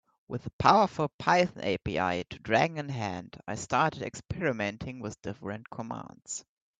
With 0.27 0.47
a 0.47 0.51
powerful 0.57 1.09
Python 1.19 1.63
API 1.63 2.23
to 2.31 2.39
Dragon 2.39 2.79
in 2.79 2.89
hand, 2.89 3.39
I 3.47 3.53
started 3.53 4.01
experimenting 4.01 4.99
with 4.99 5.21
different 5.21 5.69
commands. 5.69 6.43